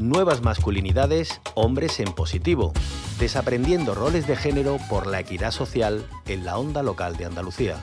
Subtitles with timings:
[0.00, 2.72] Nuevas masculinidades, hombres en positivo,
[3.18, 7.76] desaprendiendo roles de género por la equidad social en la onda local de Andalucía.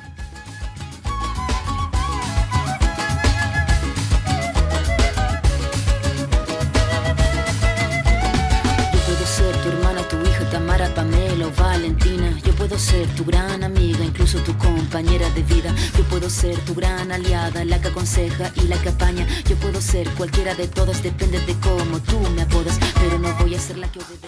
[8.94, 12.36] Yo puedo ser tu hermana, tu hija, Tamara, Pamela o Valentina.
[12.44, 13.96] Yo puedo ser tu gran amiga,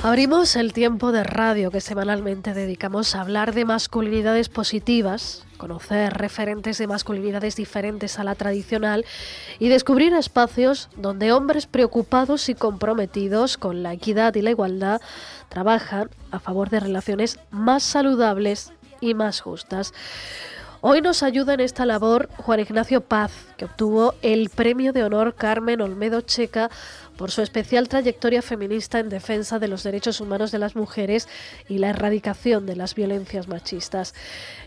[0.02, 6.78] Abrimos el tiempo de radio que semanalmente dedicamos a hablar de masculinidades positivas, conocer referentes
[6.78, 9.06] de masculinidades diferentes a la tradicional
[9.60, 15.02] y descubrir espacios donde hombres preocupados y comprometidos con la equidad y la igualdad
[15.50, 19.94] trabajan a favor de relaciones más saludables y más justas.
[20.82, 25.36] Hoy nos ayuda en esta labor Juan Ignacio Paz, que obtuvo el Premio de Honor
[25.36, 26.70] Carmen Olmedo Checa
[27.20, 31.28] por su especial trayectoria feminista en defensa de los derechos humanos de las mujeres
[31.68, 34.16] y la erradicación de las violencias machistas.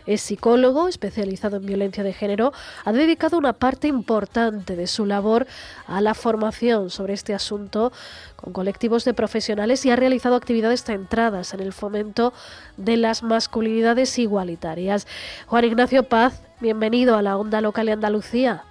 [0.05, 2.53] Es psicólogo especializado en violencia de género,
[2.85, 5.47] ha dedicado una parte importante de su labor
[5.87, 7.91] a la formación sobre este asunto
[8.35, 12.33] con colectivos de profesionales y ha realizado actividades centradas en el fomento
[12.77, 15.07] de las masculinidades igualitarias.
[15.47, 18.63] Juan Ignacio Paz, bienvenido a la Onda Local de Andalucía.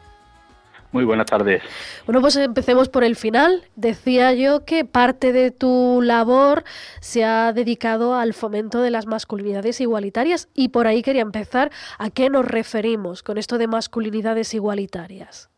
[0.92, 1.62] Muy buenas tardes.
[2.06, 3.64] Bueno, pues empecemos por el final.
[3.76, 6.64] Decía yo que parte de tu labor
[7.00, 11.70] se ha dedicado al fomento de las masculinidades igualitarias y por ahí quería empezar.
[11.98, 15.51] ¿A qué nos referimos con esto de masculinidades igualitarias?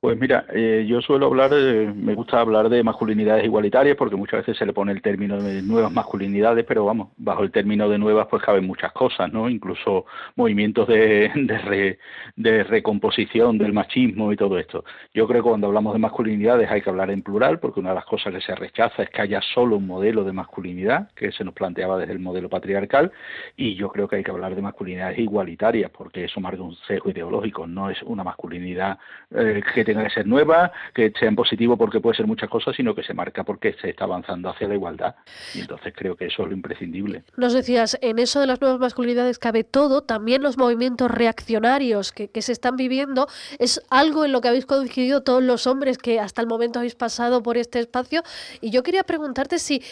[0.00, 4.46] Pues mira, eh, yo suelo hablar, eh, me gusta hablar de masculinidades igualitarias porque muchas
[4.46, 7.98] veces se le pone el término de nuevas masculinidades, pero vamos, bajo el término de
[7.98, 9.50] nuevas pues caben muchas cosas, ¿no?
[9.50, 11.98] Incluso movimientos de,
[12.36, 14.84] de, recomposición del machismo y todo esto.
[15.12, 17.96] Yo creo que cuando hablamos de masculinidades hay que hablar en plural porque una de
[17.96, 21.42] las cosas que se rechaza es que haya solo un modelo de masculinidad que se
[21.42, 23.10] nos planteaba desde el modelo patriarcal
[23.56, 27.10] y yo creo que hay que hablar de masculinidades igualitarias porque eso marca un sesgo
[27.10, 28.96] ideológico, no es una masculinidad
[29.34, 32.76] eh, que tenga que ser nueva, que sea en positivo porque puede ser muchas cosas,
[32.76, 35.14] sino que se marca porque se está avanzando hacia la igualdad.
[35.54, 37.24] Y entonces creo que eso es lo imprescindible.
[37.36, 42.28] Nos decías, en eso de las nuevas masculinidades cabe todo, también los movimientos reaccionarios que,
[42.30, 43.28] que se están viviendo,
[43.58, 46.94] es algo en lo que habéis coincidido todos los hombres que hasta el momento habéis
[46.94, 48.22] pasado por este espacio.
[48.60, 49.82] Y yo quería preguntarte si,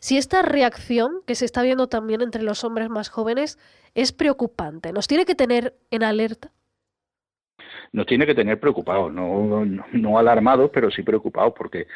[0.00, 3.58] si esta reacción que se está viendo también entre los hombres más jóvenes
[3.94, 6.52] es preocupante, nos tiene que tener en alerta
[7.92, 11.86] nos tiene que tener preocupados, no, no, alarmados, pero sí preocupados, porque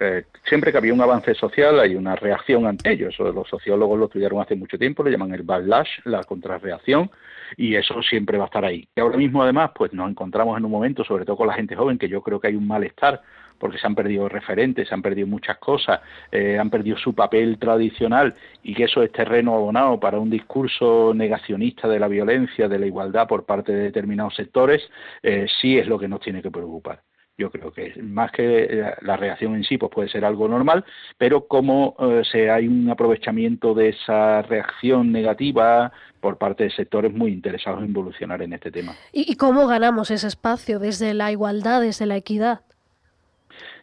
[0.00, 3.08] eh, siempre que había un avance social hay una reacción ante ello.
[3.08, 7.10] Eso los sociólogos lo estudiaron hace mucho tiempo, lo llaman el backlash, la contrarreacción,
[7.56, 8.88] y eso siempre va a estar ahí.
[8.94, 11.76] Y ahora mismo, además, pues nos encontramos en un momento, sobre todo con la gente
[11.76, 13.22] joven, que yo creo que hay un malestar
[13.60, 16.00] porque se han perdido referentes, se han perdido muchas cosas,
[16.32, 21.12] eh, han perdido su papel tradicional y que eso es terreno abonado para un discurso
[21.14, 24.82] negacionista de la violencia, de la igualdad por parte de determinados sectores,
[25.22, 27.02] eh, sí es lo que nos tiene que preocupar.
[27.36, 30.84] Yo creo que más que la reacción en sí pues puede ser algo normal
[31.16, 35.90] pero como eh, se hay un aprovechamiento de esa reacción negativa
[36.20, 38.94] por parte de sectores muy interesados en evolucionar en este tema.
[39.10, 42.60] Y cómo ganamos ese espacio desde la igualdad desde la equidad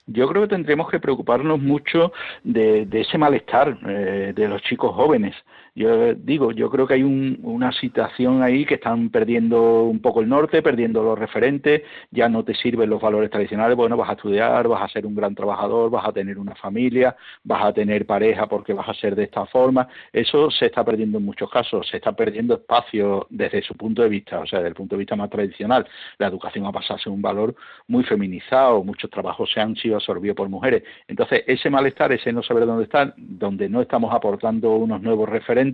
[0.07, 2.11] yo creo que tendremos que preocuparnos mucho
[2.43, 5.35] de, ese malestar eh, de los chicos jóvenes.
[5.77, 10.21] Yo digo, yo creo que hay un, una situación ahí que están perdiendo un poco
[10.21, 14.13] el norte, perdiendo los referentes, ya no te sirven los valores tradicionales, bueno, vas a
[14.13, 18.07] estudiar, vas a ser un gran trabajador, vas a tener una familia, vas a tener
[18.07, 19.87] pareja porque vas a ser de esta forma.
[20.11, 24.09] Eso se está perdiendo en muchos casos, se está perdiendo espacio desde su punto de
[24.09, 25.87] vista, o sea, desde el punto de vista más tradicional.
[26.17, 27.53] La educación ha pasado a ser un valor
[27.87, 30.81] muy feminizado, muchos trabajos se han sido absorbidos por mujeres.
[31.07, 35.66] Entonces, ese malestar, ese no saber dónde están, donde no estamos aportando unos nuevos referentes,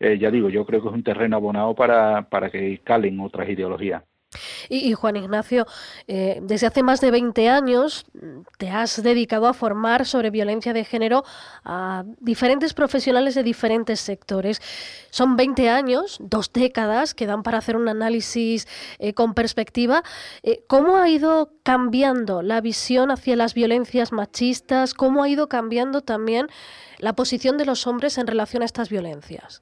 [0.00, 3.48] eh, ya digo, yo creo que es un terreno abonado para, para que calen otras
[3.48, 4.02] ideologías.
[4.68, 5.66] Y, Juan Ignacio,
[6.06, 8.06] eh, desde hace más de 20 años
[8.58, 11.24] te has dedicado a formar sobre violencia de género
[11.64, 14.62] a diferentes profesionales de diferentes sectores.
[15.10, 18.68] Son 20 años, dos décadas, que dan para hacer un análisis
[19.00, 20.04] eh, con perspectiva.
[20.44, 24.94] Eh, ¿Cómo ha ido cambiando la visión hacia las violencias machistas?
[24.94, 26.46] ¿Cómo ha ido cambiando también
[26.98, 29.60] la posición de los hombres en relación a estas violencias?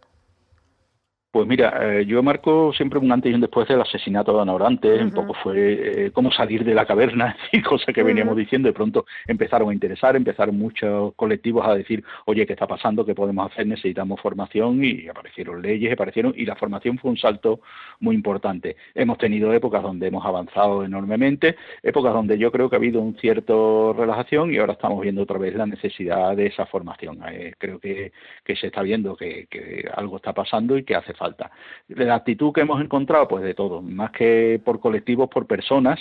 [1.38, 4.54] Pues mira, eh, yo marco siempre un antes y un después del asesinato de Ana
[4.54, 8.66] Orantes, un poco fue eh, cómo salir de la caverna y cosas que veníamos diciendo,
[8.66, 13.06] de pronto empezaron a interesar, empezaron muchos colectivos a decir, oye, ¿qué está pasando?
[13.06, 13.68] ¿Qué podemos hacer?
[13.68, 17.60] Necesitamos formación y aparecieron leyes, aparecieron y la formación fue un salto
[18.00, 18.74] muy importante.
[18.96, 23.16] Hemos tenido épocas donde hemos avanzado enormemente, épocas donde yo creo que ha habido un
[23.16, 27.20] cierto relajación y ahora estamos viendo otra vez la necesidad de esa formación.
[27.30, 28.10] Eh, creo que,
[28.56, 31.27] se está viendo que, que algo está pasando y que hace falta.
[31.88, 36.00] La actitud que hemos encontrado, pues de todo, más que por colectivos, por personas,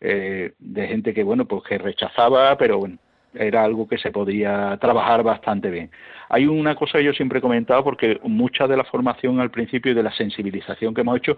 [0.00, 2.98] eh, de gente que, bueno, pues que rechazaba, pero bueno,
[3.34, 5.90] era algo que se podía trabajar bastante bien.
[6.28, 9.92] Hay una cosa que yo siempre he comentado, porque mucha de la formación al principio
[9.92, 11.36] y de la sensibilización que hemos hecho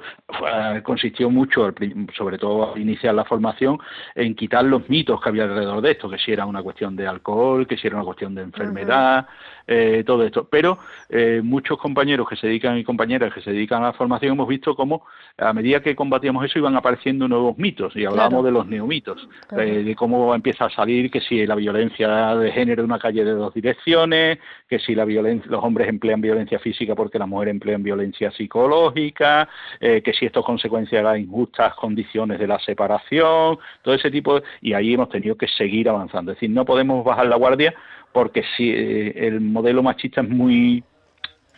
[0.82, 1.72] consistió mucho,
[2.16, 3.78] sobre todo al iniciar la formación,
[4.14, 7.06] en quitar los mitos que había alrededor de esto, que si era una cuestión de
[7.06, 9.26] alcohol, que si era una cuestión de enfermedad,
[9.66, 10.46] eh, todo esto.
[10.48, 10.78] Pero
[11.08, 14.48] eh, muchos compañeros que se dedican y compañeras que se dedican a la formación hemos
[14.48, 15.04] visto cómo
[15.36, 19.28] a medida que combatíamos eso iban apareciendo nuevos mitos y hablábamos de los neomitos,
[19.58, 23.24] eh, de cómo empieza a salir que si la violencia de género en una calle
[23.24, 24.38] de dos direcciones,
[24.68, 29.48] que si la violencia, los hombres emplean violencia física porque las mujeres emplean violencia psicológica,
[29.80, 34.40] que si esto es consecuencia de las injustas condiciones de la separación, todo ese tipo,
[34.60, 36.32] y ahí hemos tenido que seguir avanzando.
[36.32, 37.74] Es decir, no podemos bajar la guardia
[38.12, 40.82] porque si eh, el modelo machista es muy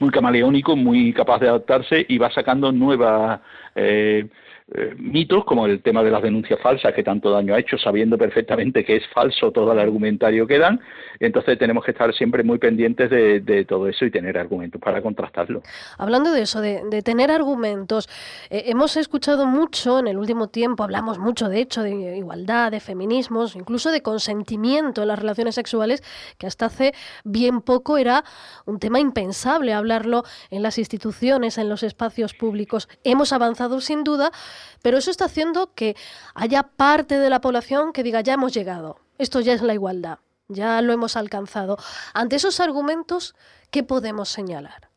[0.01, 3.41] muy camaleónico, muy capaz de adaptarse y va sacando nuevas
[3.75, 4.27] eh,
[4.75, 8.19] eh, mitos como el tema de las denuncias falsas que tanto daño ha hecho, sabiendo
[8.19, 10.79] perfectamente que es falso todo el argumentario que dan.
[11.21, 15.63] Entonces tenemos que estar siempre muy pendientes de, todo eso y tener argumentos para contrastarlo.
[15.97, 18.09] Hablando de eso, de, tener argumentos,
[18.51, 22.81] eh, hemos escuchado mucho en el último tiempo, hablamos mucho de hecho de igualdad, de
[22.81, 26.03] feminismos, incluso de consentimiento en las relaciones sexuales,
[26.37, 26.93] que hasta hace
[27.25, 28.23] bien poco era
[28.67, 32.89] un tema impensable hablarlo en las instituciones, en los espacios públicos.
[33.03, 34.31] Hemos avanzado sin duda,
[34.83, 35.97] pero eso está haciendo que
[36.35, 40.19] haya parte de la población que diga, ya hemos llegado, esto ya es la igualdad,
[40.49, 41.77] ya lo hemos alcanzado.
[42.15, 43.35] Ante esos argumentos,
[43.71, 44.89] ¿qué podemos señalar?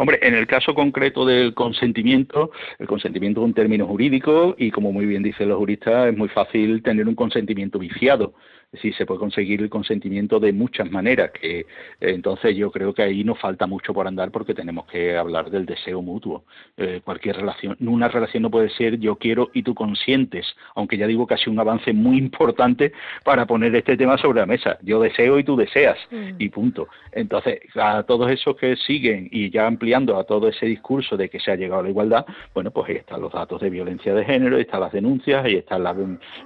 [0.00, 4.92] Hombre, en el caso concreto del consentimiento, el consentimiento es un término jurídico y como
[4.92, 8.34] muy bien dicen los juristas, es muy fácil tener un consentimiento viciado.
[8.74, 11.66] Sí, se puede conseguir el consentimiento de muchas maneras, que eh,
[12.00, 15.64] entonces yo creo que ahí nos falta mucho por andar porque tenemos que hablar del
[15.64, 16.44] deseo mutuo.
[16.76, 21.06] Eh, cualquier relación, una relación no puede ser yo quiero y tú consientes, aunque ya
[21.06, 22.92] digo que ha sido un avance muy importante
[23.24, 24.76] para poner este tema sobre la mesa.
[24.82, 26.32] Yo deseo y tú deseas mm.
[26.38, 26.88] y punto.
[27.12, 31.40] Entonces, a todos esos que siguen y ya ampliando a todo ese discurso de que
[31.40, 34.26] se ha llegado a la igualdad, bueno, pues ahí están los datos de violencia de
[34.26, 35.96] género, ahí están las denuncias, ahí están las,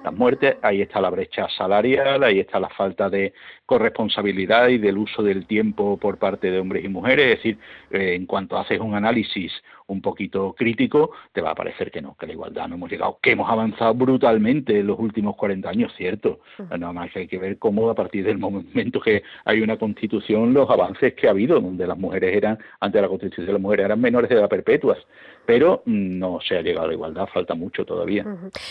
[0.04, 3.32] las muertes, ahí está la brecha salarial, ahí está la falta de
[3.66, 7.58] corresponsabilidad y del uso del tiempo por parte de hombres y mujeres, es decir,
[7.90, 9.52] eh, en cuanto haces un análisis
[9.92, 13.18] un poquito crítico, te va a parecer que no, que la igualdad no hemos llegado,
[13.22, 16.40] que hemos avanzado brutalmente en los últimos 40 años, cierto.
[16.58, 20.52] Nada más que hay que ver cómo a partir del momento que hay una constitución,
[20.52, 24.00] los avances que ha habido, donde las mujeres eran, ante la constitución las mujeres eran
[24.00, 24.98] menores de edad perpetuas,
[25.44, 28.24] pero no se ha llegado a la igualdad, falta mucho todavía.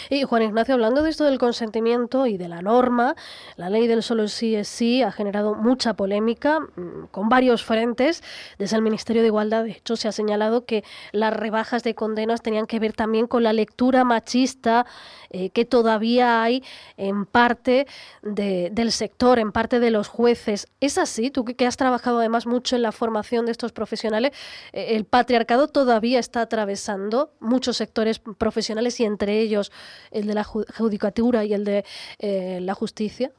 [0.09, 3.15] Y Juan Ignacio, hablando de esto del consentimiento y de la norma,
[3.57, 8.23] la ley del solo sí es sí ha generado mucha polémica mm, con varios frentes.
[8.57, 12.41] Desde el Ministerio de Igualdad, de hecho, se ha señalado que las rebajas de condenas
[12.41, 14.85] tenían que ver también con la lectura machista
[15.29, 16.63] eh, que todavía hay
[16.97, 17.87] en parte
[18.21, 20.67] del sector, en parte de los jueces.
[20.79, 21.31] ¿Es así?
[21.31, 24.31] Tú que has trabajado además mucho en la formación de estos profesionales,
[24.73, 29.71] eh, ¿el patriarcado todavía está atravesando muchos sectores profesionales y entre ellos
[30.11, 31.85] el de la judicatura y el de
[32.19, 33.31] eh, la justicia?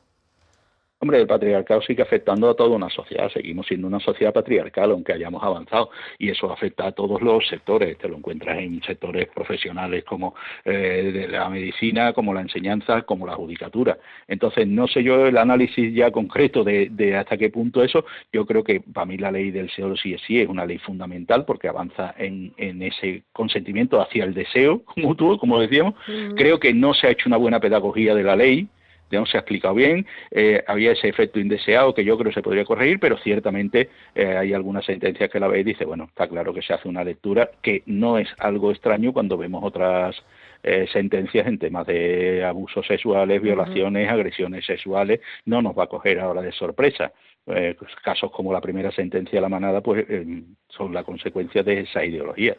[1.02, 5.12] Hombre, el patriarcado sigue afectando a toda una sociedad, seguimos siendo una sociedad patriarcal, aunque
[5.12, 10.04] hayamos avanzado, y eso afecta a todos los sectores, te lo encuentras en sectores profesionales
[10.04, 13.98] como eh, de la medicina, como la enseñanza, como la judicatura.
[14.28, 18.62] Entonces, no sé yo el análisis ya concreto de, hasta qué punto eso, yo creo
[18.62, 21.66] que para mí la ley del solo sí es sí es una ley fundamental porque
[21.66, 25.94] avanza en, ese consentimiento hacia el deseo mutuo, como decíamos.
[26.36, 28.68] Creo que no se ha hecho una buena pedagogía de la ley,
[29.18, 32.64] no se ha explicado bien, eh, había ese efecto indeseado que yo creo se podría
[32.64, 36.52] corregir, pero ciertamente eh, hay algunas sentencias que la ve y dice, bueno, está claro
[36.52, 40.16] que se hace una lectura que no es algo extraño cuando vemos otras
[40.62, 46.20] eh, sentencias en temas de abusos sexuales, violaciones, agresiones sexuales, no nos va a coger
[46.20, 47.12] ahora de sorpresa.
[47.44, 50.06] Pues, casos como la primera sentencia de la manada, pues
[50.68, 52.56] son la consecuencia de esa ideología.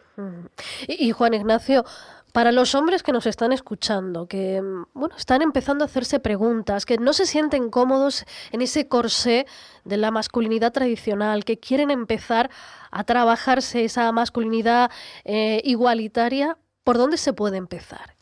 [0.89, 1.85] y Juan Ignacio,
[2.33, 6.83] Para los hombres que nos están escuchando, que mm, bueno, están empezando a hacerse preguntas,
[6.83, 9.45] que no se sienten cómodos en ese corsé
[9.85, 12.49] de la masculinidad tradicional, que quieren empezar
[12.89, 14.89] a trabajarse esa masculinidad
[15.25, 18.15] eh, igualitaria, ¿por dónde se puede empezar?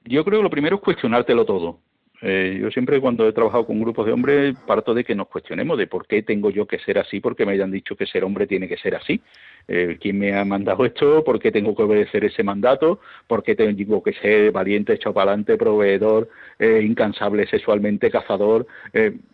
[0.00, 1.78] Yo creo que lo primero es cuestionártelo todo.
[2.22, 5.78] Eh, yo siempre cuando he trabajado con grupos de hombres parto de que nos cuestionemos
[5.78, 8.46] de por qué tengo yo que ser así, porque me hayan dicho que ser hombre
[8.46, 9.20] tiene que ser así.
[9.68, 11.24] Eh, ¿Quién me ha mandado esto?
[11.24, 13.00] ¿Por qué tengo que obedecer ese mandato?
[13.26, 18.66] ¿Por qué tengo que ser valiente, echado para adelante, proveedor, eh, incansable sexualmente, cazador?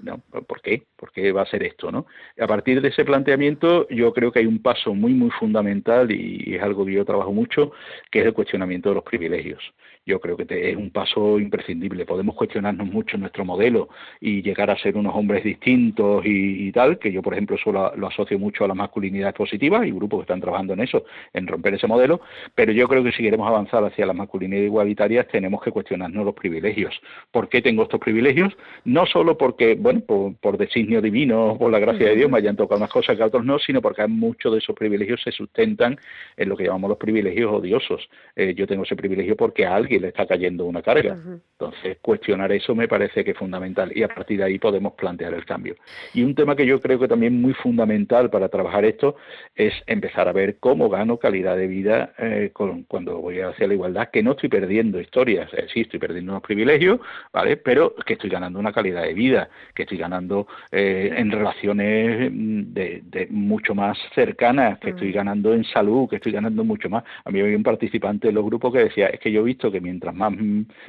[0.02, 0.82] no, ¿Por qué?
[0.96, 1.90] ¿Por qué va a ser esto?
[1.90, 2.06] ¿no?
[2.38, 6.54] A partir de ese planteamiento yo creo que hay un paso muy, muy fundamental y
[6.54, 7.72] es algo que yo trabajo mucho,
[8.10, 9.72] que es el cuestionamiento de los privilegios
[10.06, 12.06] yo creo que es un paso imprescindible.
[12.06, 13.88] Podemos cuestionarnos mucho nuestro modelo
[14.20, 18.06] y llegar a ser unos hombres distintos y, tal, que yo, por ejemplo, solo lo
[18.06, 21.74] asocio mucho a la masculinidad positiva y grupos que están trabajando en eso, en romper
[21.74, 22.20] ese modelo,
[22.54, 26.34] pero yo creo que si queremos avanzar hacia la masculinidad igualitaria tenemos que cuestionarnos los
[26.34, 26.94] privilegios.
[27.32, 28.56] ¿Por qué tengo estos privilegios?
[28.84, 32.78] No solo porque, bueno, por, designio divino, por la gracia de Dios me hayan tocado
[32.78, 35.98] unas cosas que a otros no, sino porque muchos de esos privilegios se sustentan
[36.36, 38.08] en lo que llamamos los privilegios odiosos.
[38.36, 41.16] Eh, yo tengo ese privilegio porque a alguien le está cayendo una carga.
[41.58, 45.34] Entonces, cuestionar eso me parece que es fundamental y a partir de ahí podemos plantear
[45.34, 45.76] el cambio.
[46.12, 49.16] Y un tema que yo creo que también muy fundamental para trabajar esto
[49.54, 54.10] es empezar a ver cómo gano calidad de vida eh, cuando voy hacia la igualdad,
[54.10, 57.00] que no estoy perdiendo historias, eh, sí estoy perdiendo unos privilegios,
[57.32, 57.56] ¿vale?
[57.56, 62.72] Pero que estoy ganando una calidad de vida, que estoy ganando eh, en relaciones mm,
[62.72, 67.04] de, mucho más cercanas, que estoy ganando en salud, que estoy ganando mucho más.
[67.24, 69.70] A mí había un participante en los grupos que decía, es que yo he visto
[69.70, 70.32] que mientras más,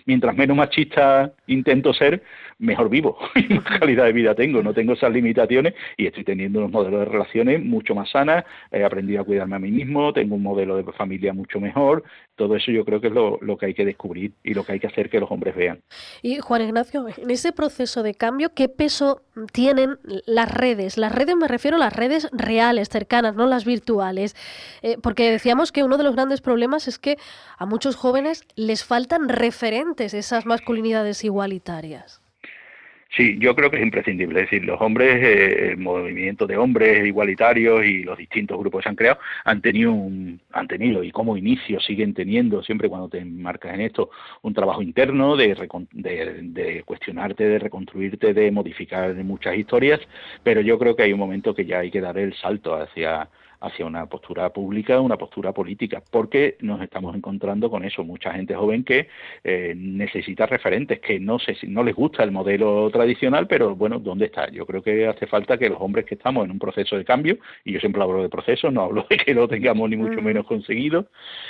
[0.06, 2.24] mientras menos machista intento ser,
[2.60, 4.64] mejor vivo y más calidad de vida tengo.
[4.64, 8.46] No tengo esas limitaciones y estoy teniendo unos modelos de relaciones mucho más sanas.
[8.72, 12.04] He aprendido a cuidarme a mí mismo, tengo un modelo de familia mucho mejor.
[12.36, 14.74] Todo eso yo creo que es lo, lo que hay que descubrir y lo que
[14.74, 15.80] hay que hacer que los hombres vean.
[16.22, 20.98] Y Juan Ignacio, en ese proceso de cambio, ¿qué peso tienen las redes?
[20.98, 24.36] Las redes me refiero a las redes reales, cercanas, no las virtuales.
[24.82, 27.18] Eh, porque decíamos que uno de los grandes problemas es que
[27.58, 32.22] a muchos jóvenes les faltan referentes esas masculinidades igualitarias.
[33.16, 34.42] Sí, yo creo que es imprescindible.
[34.42, 38.84] Es decir, los hombres, eh, el movimiento de hombres igualitarios y los distintos grupos que
[38.84, 43.10] se han creado han tenido, un, han tenido y como inicio siguen teniendo, siempre cuando
[43.10, 44.10] te marcas en esto,
[44.42, 45.56] un trabajo interno de,
[45.94, 50.00] de, de cuestionarte, de reconstruirte, de modificar muchas historias,
[50.44, 53.30] pero yo creo que hay un momento que ya hay que dar el salto hacia
[53.60, 58.56] hacia una postura pública, una postura política, porque nos estamos encontrando con eso, mucha gente
[58.56, 59.08] joven que
[59.44, 64.00] eh, necesita referentes, que no sé si no les gusta el modelo tradicional, pero bueno,
[64.00, 64.50] ¿dónde está?
[64.50, 67.38] Yo creo que hace falta que los hombres que estamos en un proceso de cambio,
[67.66, 70.46] y yo siempre hablo de proceso, no hablo de que lo tengamos ni mucho menos
[70.46, 71.08] conseguido,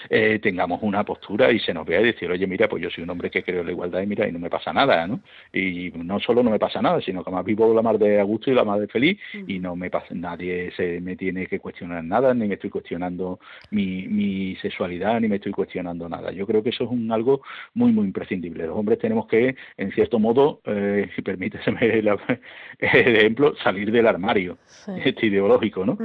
[0.09, 3.03] eh, tengamos una postura y se nos vea y decir, oye, mira, pues yo soy
[3.03, 5.19] un hombre que creo en la igualdad y mira, y no me pasa nada, ¿no?
[5.51, 8.23] Y no solo no me pasa nada, sino que más vivo la más de a
[8.23, 11.59] gusto y la más de feliz, y no me pasa, nadie se me tiene que
[11.59, 13.39] cuestionar nada, ni me estoy cuestionando
[13.71, 16.31] mi, mi sexualidad, ni me estoy cuestionando nada.
[16.31, 17.41] Yo creo que eso es un algo
[17.73, 18.67] muy, muy imprescindible.
[18.67, 22.09] Los hombres tenemos que, en cierto modo, eh, si permíteseme el,
[22.79, 24.57] ejemplo, salir del armario
[25.03, 25.97] este ideológico, ¿no?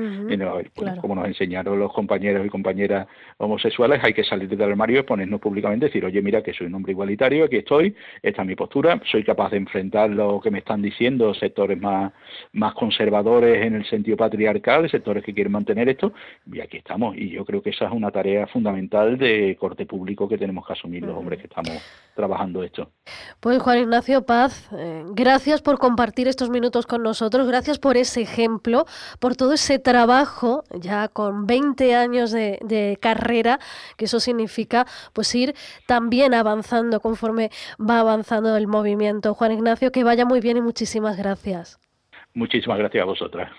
[1.01, 3.07] Como nos enseñaron los compañeros y compañeras
[3.39, 6.75] homosexuales, hay que salir del armario y ponernos públicamente, decir, oye, mira que soy un
[6.75, 10.59] hombre igualitario, aquí estoy, esta es mi postura, soy capaz de enfrentar lo que me
[10.59, 12.13] están diciendo sectores más,
[12.53, 16.13] más conservadores en el sentido patriarcal, sectores que quieren mantener esto,
[16.51, 17.17] y aquí estamos.
[17.17, 20.73] Y yo creo que esa es una tarea fundamental de corte público que tenemos que
[20.73, 21.83] asumir los hombres que estamos
[22.15, 22.91] trabajando esto.
[23.41, 28.23] Pues Juan Ignacio Paz, eh, gracias por compartir estos minutos con nosotros, gracias por ese
[28.23, 28.85] ejemplo,
[29.19, 33.59] por todo ese trabajo, ya con 20 años de, de carrera,
[33.97, 35.55] que eso significa pues ir
[35.87, 39.35] también avanzando conforme va avanzando el movimiento.
[39.35, 41.79] Juan Ignacio, que vaya muy bien y muchísimas gracias.
[42.35, 43.51] Muchísimas gracias a vosotras.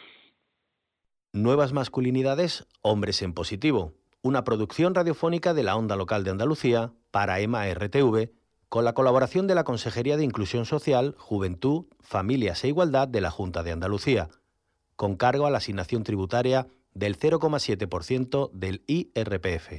[1.36, 3.96] Nuevas masculinidades, hombres en positivo.
[4.22, 8.30] Una producción radiofónica de la Onda Local de Andalucía para EMA RTV,
[8.70, 13.32] con la colaboración de la Consejería de Inclusión Social, Juventud, Familias e Igualdad de la
[13.32, 14.30] Junta de Andalucía,
[14.96, 19.70] con cargo a la asignación tributaria del 0,7% del IRPF.